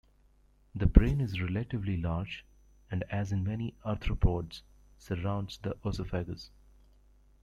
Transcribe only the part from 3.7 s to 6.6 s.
arthropods, surrounds the oesophagus.